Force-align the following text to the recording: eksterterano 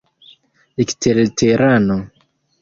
eksterterano 0.83 1.97